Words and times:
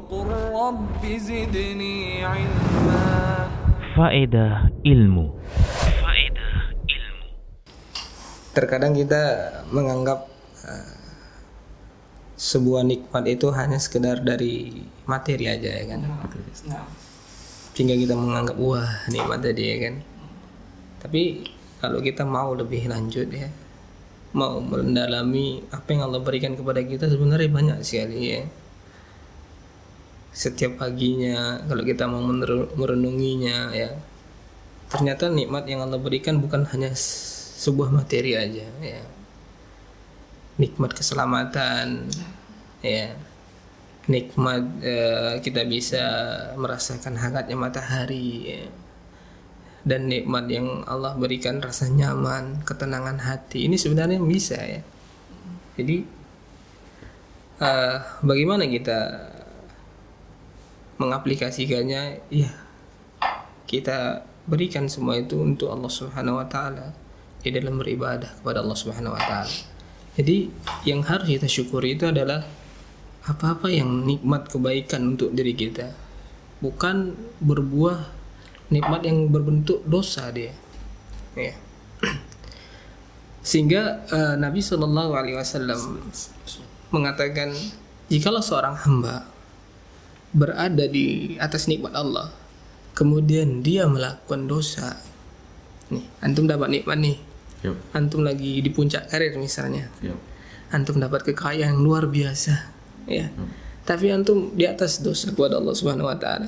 وقل 0.00 0.28
رب 0.54 1.02
زدني 1.04 2.24
علما 2.24 3.04
Faedah 3.96 4.68
ilmu. 4.84 5.32
Faedah 6.04 6.52
ilmu. 6.84 7.28
terkadang 8.52 8.92
kita 8.92 9.22
menganggap 9.72 10.28
eh, 10.68 10.96
sebuah 12.36 12.84
nikmat 12.84 13.24
itu 13.24 13.48
hanya 13.56 13.80
sekedar 13.80 14.20
dari 14.20 14.84
materi 15.08 15.48
aja 15.48 15.72
ya 15.80 15.84
kan 15.88 16.04
sehingga 17.72 17.96
kita 17.96 18.12
menganggap 18.12 18.56
wah 18.60 18.84
nikmat 19.08 19.40
tadi 19.40 19.64
ya 19.64 19.76
kan 19.88 19.94
tapi 21.00 21.48
kalau 21.80 22.04
kita 22.04 22.28
mau 22.28 22.52
lebih 22.52 22.92
lanjut 22.92 23.32
ya 23.32 23.48
mau 24.36 24.60
mendalami 24.60 25.64
apa 25.72 25.88
yang 25.96 26.12
Allah 26.12 26.20
berikan 26.20 26.52
kepada 26.52 26.84
kita 26.84 27.08
sebenarnya 27.08 27.48
banyak 27.48 27.78
sekali 27.80 28.20
ya 28.36 28.44
setiap 30.31 30.79
paginya 30.79 31.59
kalau 31.67 31.83
kita 31.83 32.07
mau 32.07 32.23
merenunginya 32.79 33.75
ya. 33.75 33.91
Ternyata 34.91 35.31
nikmat 35.31 35.67
yang 35.67 35.83
Allah 35.87 35.99
berikan 35.99 36.39
bukan 36.39 36.67
hanya 36.71 36.91
sebuah 36.95 37.91
materi 37.91 38.35
aja 38.35 38.67
ya. 38.79 39.03
Nikmat 40.59 40.95
keselamatan 40.95 42.07
ya. 42.83 43.15
Nikmat 44.07 44.63
eh, 44.83 45.33
kita 45.43 45.67
bisa 45.67 46.03
merasakan 46.55 47.19
hangatnya 47.19 47.55
matahari 47.59 48.31
ya. 48.47 48.65
dan 49.81 50.05
nikmat 50.05 50.45
yang 50.45 50.85
Allah 50.85 51.17
berikan 51.17 51.57
rasa 51.57 51.89
nyaman 51.89 52.61
ketenangan 52.61 53.17
hati 53.17 53.65
ini 53.65 53.81
sebenarnya 53.81 54.21
bisa 54.21 54.61
ya. 54.61 54.85
Jadi 55.73 56.05
eh, 57.61 57.97
bagaimana 58.21 58.69
kita 58.69 58.99
mengaplikasikannya 61.01 62.21
ya 62.29 62.51
kita 63.65 64.27
berikan 64.45 64.85
semua 64.91 65.17
itu 65.17 65.39
untuk 65.39 65.71
Allah 65.71 65.87
Subhanahu 65.87 66.37
wa 66.37 66.47
taala 66.49 66.91
di 67.41 67.49
dalam 67.49 67.79
beribadah 67.81 68.29
kepada 68.41 68.61
Allah 68.61 68.77
Subhanahu 68.77 69.15
wa 69.15 69.21
taala. 69.21 69.55
Jadi 70.19 70.51
yang 70.83 71.01
harus 71.07 71.31
kita 71.31 71.47
syukuri 71.47 71.95
itu 71.95 72.05
adalah 72.05 72.43
apa-apa 73.25 73.71
yang 73.71 74.03
nikmat 74.03 74.51
kebaikan 74.51 75.15
untuk 75.15 75.31
diri 75.31 75.55
kita. 75.55 75.93
Bukan 76.59 77.15
berbuah 77.41 78.11
nikmat 78.69 79.07
yang 79.07 79.31
berbentuk 79.31 79.81
dosa 79.87 80.29
dia. 80.35 80.53
Ya. 81.33 81.55
Sehingga 83.49 84.03
eh, 84.11 84.35
Nabi 84.35 84.59
Shallallahu 84.59 85.11
alaihi 85.15 85.39
wasallam 85.39 85.79
mengatakan 86.91 87.55
jikalau 88.11 88.43
seorang 88.43 88.75
hamba 88.75 89.30
berada 90.31 90.87
di 90.87 91.35
atas 91.37 91.67
nikmat 91.67 91.95
Allah. 91.95 92.31
Kemudian 92.95 93.63
dia 93.63 93.87
melakukan 93.87 94.47
dosa. 94.47 94.99
Nih 95.91 96.03
antum 96.23 96.47
dapat 96.47 96.71
nikmat 96.71 96.99
nih. 96.99 97.17
Yuk, 97.61 97.77
antum 97.93 98.25
lagi 98.25 98.59
di 98.63 98.69
puncak 98.73 99.11
karir 99.11 99.37
misalnya. 99.37 99.87
Yuk. 100.01 100.17
antum 100.71 101.03
dapat 101.03 101.27
kekayaan 101.27 101.75
yang 101.75 101.83
luar 101.83 102.07
biasa 102.07 102.71
ya. 103.03 103.27
Tapi 103.83 104.07
antum 104.07 104.55
di 104.55 104.63
atas 104.63 105.03
dosa 105.03 105.35
kepada 105.35 105.59
Allah 105.59 105.75
Subhanahu 105.75 106.07
wa 106.07 106.15
taala. 106.15 106.47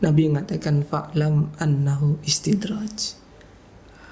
Nabi 0.00 0.32
mengatakan 0.32 0.80
fa'lam 0.82 1.52
annahu 1.60 2.18
istidraj. 2.24 3.20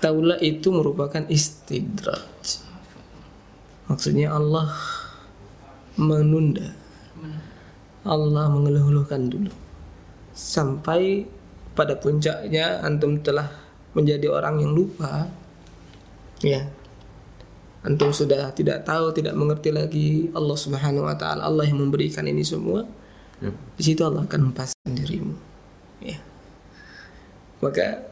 Taulah 0.05 0.37
itu 0.45 0.69
merupakan 0.69 1.25
istidraj. 1.33 2.61
Maksudnya 3.89 4.37
Allah 4.37 4.71
menunda 5.97 6.77
Allah 8.05 8.49
mengeluh-eluhkan 8.49 9.29
dulu. 9.29 9.53
Sampai 10.33 11.29
pada 11.77 11.97
puncaknya 11.97 12.81
antum 12.81 13.21
telah 13.21 13.49
menjadi 13.93 14.31
orang 14.31 14.63
yang 14.63 14.73
lupa. 14.73 15.29
Ya. 16.41 16.69
Antum 17.81 18.13
sudah 18.13 18.53
tidak 18.53 18.85
tahu 18.85 19.13
tidak 19.17 19.33
mengerti 19.37 19.73
lagi 19.73 20.09
Allah 20.37 20.57
Subhanahu 20.57 21.09
wa 21.09 21.17
taala. 21.17 21.49
Allah 21.49 21.65
yang 21.69 21.81
memberikan 21.81 22.25
ini 22.29 22.45
semua. 22.45 22.85
Yuk. 23.41 23.57
di 23.81 23.83
situ 23.89 24.05
Allah 24.05 24.29
akan 24.29 24.53
melepaskan 24.53 24.93
dirimu. 24.93 25.33
Ya. 26.05 26.21
Maka 27.65 28.05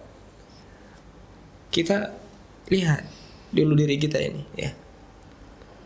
kita 1.69 2.17
lihat 2.73 3.05
dulu 3.53 3.77
diri 3.77 4.01
kita 4.01 4.17
ini. 4.25 4.41
Ya. 4.57 4.73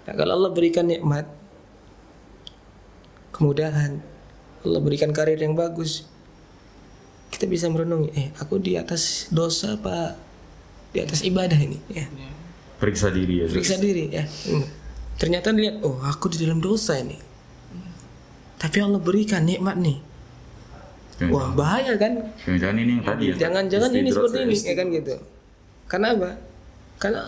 Nah, 0.07 0.15
kalau 0.15 0.39
Allah 0.39 0.51
berikan 0.55 0.87
nikmat 0.87 1.27
kemudahan. 3.33 3.99
Allah 4.63 4.81
berikan 4.85 5.11
karir 5.11 5.41
yang 5.41 5.59
bagus. 5.59 6.07
Kita 7.33 7.49
bisa 7.49 7.67
merenungi. 7.67 8.13
Eh 8.15 8.29
aku 8.39 8.63
di 8.63 8.79
atas 8.79 9.33
dosa 9.33 9.75
apa 9.75 10.15
di 10.93 11.01
atas 11.01 11.25
ibadah 11.25 11.57
ini 11.57 11.81
ya. 11.91 12.07
Periksa 12.79 13.09
diri 13.11 13.43
ya. 13.43 13.47
periksa 13.49 13.77
diri 13.81 14.05
ya. 14.13 14.25
Hmm. 14.27 14.67
ternyata 15.13 15.55
lihat 15.55 15.87
oh 15.87 16.03
aku 16.03 16.31
di 16.31 16.45
dalam 16.45 16.61
dosa 16.61 16.99
ini. 16.99 17.17
Tapi 18.59 18.79
Allah 18.79 19.01
berikan 19.03 19.43
nikmat 19.43 19.75
nih. 19.81 19.99
Wah 21.31 21.55
bahaya 21.55 21.95
kan? 21.99 22.31
Jangan-jangan 22.43 22.77
ini 22.83 22.93
yang 22.99 23.05
tadi 23.07 23.25
ya. 23.31 23.35
jangan-jangan 23.39 23.91
ini 23.95 24.09
seperti 24.11 24.39
ini 24.43 24.57
ya 24.59 24.75
kan 24.75 24.87
gitu. 24.91 25.15
Karena 25.87 26.07
apa? 26.15 26.31
Karena 26.99 27.23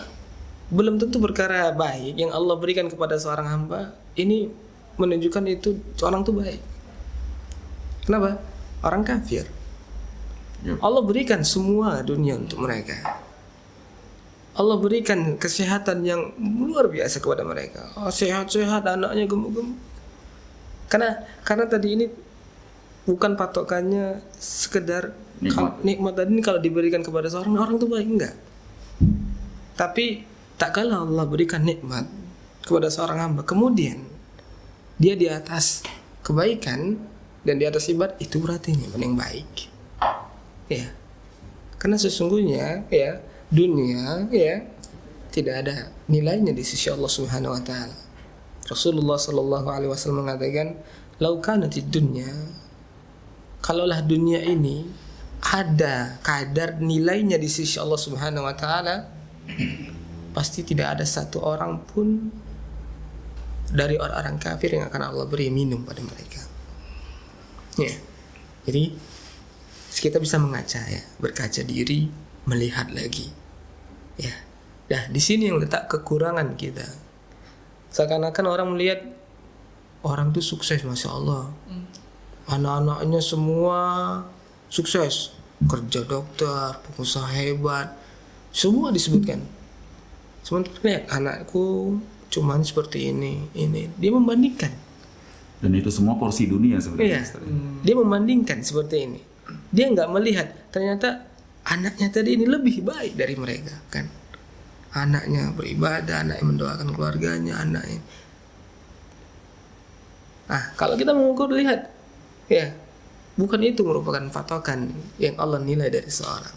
belum 0.73 0.99
tentu 0.99 1.21
perkara 1.21 1.71
baik 1.71 2.19
yang 2.19 2.33
Allah 2.33 2.57
berikan 2.59 2.89
kepada 2.89 3.21
seorang 3.21 3.47
hamba 3.47 3.95
ini 4.17 4.51
menunjukkan 4.97 5.45
itu 5.51 5.77
seorang 5.99 6.23
tuh 6.23 6.35
baik. 6.39 6.61
Kenapa? 8.05 8.39
Orang 8.85 9.03
kafir. 9.03 9.49
Yuk. 10.65 10.81
Allah 10.81 11.03
berikan 11.05 11.41
semua 11.45 12.01
dunia 12.01 12.37
untuk 12.37 12.61
mereka. 12.65 13.21
Allah 14.55 14.79
berikan 14.79 15.35
kesehatan 15.35 16.07
yang 16.07 16.31
luar 16.39 16.87
biasa 16.87 17.19
kepada 17.19 17.43
mereka. 17.43 17.91
Oh, 17.99 18.13
sehat-sehat 18.13 18.87
anaknya 18.87 19.27
gemuk-gemuk. 19.27 19.77
Karena 20.87 21.27
karena 21.43 21.67
tadi 21.67 21.89
ini 21.99 22.07
bukan 23.03 23.35
patokannya 23.35 24.23
sekedar 24.39 25.11
Nikmat. 25.43 25.83
nikmat 25.83 26.15
tadi 26.15 26.31
ini 26.39 26.43
kalau 26.47 26.63
diberikan 26.63 27.03
kepada 27.03 27.27
seorang 27.27 27.59
orang 27.59 27.77
tuh 27.83 27.91
baik 27.91 28.07
enggak. 28.07 28.35
Tapi 29.75 30.23
tak 30.55 30.71
kalah 30.79 31.03
Allah 31.03 31.27
berikan 31.27 31.67
nikmat 31.67 32.07
kepada 32.63 32.87
seorang 32.87 33.19
hamba. 33.19 33.43
Kemudian 33.43 34.14
dia 34.99 35.15
di 35.19 35.27
atas 35.27 35.83
kebaikan 36.23 36.99
dan 37.45 37.61
di 37.61 37.65
atas 37.69 37.91
ibadah 37.93 38.17
itu 38.23 38.41
berarti 38.41 38.73
ini 38.73 38.89
yang 38.97 39.15
baik. 39.19 39.69
Ya. 40.71 40.95
Karena 41.77 42.01
sesungguhnya 42.01 42.89
ya 42.89 43.21
dunia 43.53 44.27
ya 44.33 44.65
tidak 45.29 45.67
ada 45.67 45.93
nilainya 46.09 46.57
di 46.57 46.65
sisi 46.65 46.89
Allah 46.89 47.11
Subhanahu 47.11 47.53
wa 47.53 47.63
taala. 47.63 47.97
Rasulullah 48.65 49.21
Shallallahu 49.21 49.69
alaihi 49.69 49.91
wasallam 49.93 50.25
mengatakan 50.25 50.81
lau 51.21 51.43
kanatid 51.45 51.93
dunya. 51.93 52.31
Kalaulah 53.65 54.05
dunia 54.05 54.45
ini 54.45 54.85
ada 55.41 56.21
kadar 56.25 56.81
nilainya 56.81 57.37
di 57.37 57.49
sisi 57.49 57.77
Allah 57.77 58.01
Subhanahu 58.01 58.45
wa 58.45 58.57
taala 58.57 59.09
pasti 60.33 60.65
tidak 60.65 60.97
ada 60.99 61.05
satu 61.05 61.45
orang 61.45 61.81
pun 61.85 62.33
dari 63.71 63.97
orang-orang 63.97 64.37
kafir 64.37 64.77
yang 64.77 64.89
akan 64.89 65.13
Allah 65.13 65.27
beri 65.29 65.49
minum 65.49 65.87
pada 65.87 66.03
mereka. 66.05 66.43
Ya. 67.81 67.95
Jadi 68.65 68.95
kita 69.95 70.19
bisa 70.19 70.37
mengaca 70.43 70.83
ya, 70.85 71.03
berkaca 71.23 71.63
diri, 71.65 72.11
melihat 72.45 72.91
lagi. 72.93 73.31
Ya. 74.21 74.35
Nah, 74.91 75.09
di 75.09 75.21
sini 75.23 75.49
yang 75.49 75.57
letak 75.63 75.89
kekurangan 75.89 76.55
kita. 76.61 76.85
Seakan-akan 77.95 78.45
orang 78.51 78.69
melihat 78.75 79.01
orang 80.03 80.35
itu 80.35 80.43
sukses, 80.43 80.83
masya 80.83 81.15
Allah. 81.15 81.55
Anak-anaknya 82.51 83.23
semua 83.25 83.79
sukses, 84.69 85.33
kerja 85.65 86.05
dokter, 86.05 86.77
pengusaha 86.85 87.31
hebat, 87.33 87.95
semua 88.53 88.93
disebutkan. 88.93 89.41
Sementara 90.45 90.77
lihat 90.85 91.05
anakku 91.09 91.97
cuman 92.35 92.67
seperti 92.67 93.15
ini, 93.15 93.47
ini. 93.55 93.87
Dia 93.95 94.11
membandingkan. 94.11 94.73
Dan 95.63 95.71
itu 95.79 95.89
semua 95.95 96.19
porsi 96.19 96.51
dunia 96.51 96.83
sebenarnya. 96.83 97.23
Iya. 97.23 97.39
Dia 97.87 97.95
membandingkan 97.95 98.59
seperti 98.67 98.97
ini. 99.07 99.21
Dia 99.71 99.87
nggak 99.95 100.11
melihat 100.11 100.49
ternyata 100.75 101.31
anaknya 101.65 102.11
tadi 102.11 102.35
ini 102.35 102.45
lebih 102.51 102.83
baik 102.83 103.15
dari 103.15 103.35
mereka 103.39 103.79
kan. 103.89 104.11
Anaknya 104.95 105.55
beribadah, 105.55 106.23
anaknya 106.23 106.45
mendoakan 106.47 106.89
keluarganya, 106.95 107.59
anaknya. 107.63 107.99
Nah, 110.45 110.63
kalau 110.79 110.95
kita 110.95 111.11
mengukur 111.11 111.51
lihat, 111.51 111.91
ya, 112.47 112.71
bukan 113.35 113.59
itu 113.65 113.83
merupakan 113.83 114.23
patokan 114.31 114.93
yang 115.19 115.35
Allah 115.41 115.59
nilai 115.59 115.91
dari 115.91 116.07
seorang. 116.07 116.55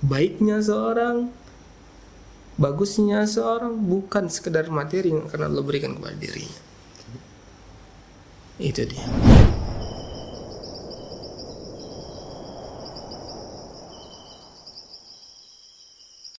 Baiknya 0.00 0.62
seorang, 0.64 1.28
bagusnya 2.60 3.24
seorang 3.24 3.72
bukan 3.88 4.28
sekedar 4.28 4.68
materi 4.68 5.16
yang 5.16 5.24
akan 5.24 5.48
Allah 5.48 5.64
berikan 5.64 5.96
kepada 5.96 6.16
dirinya. 6.20 6.60
Itu 8.60 8.84
dia. 8.84 9.04